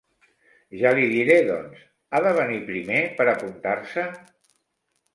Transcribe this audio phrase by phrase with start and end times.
[0.79, 1.85] Ja li diré doncs,
[2.19, 4.11] ha de venir primer per apuntar-se?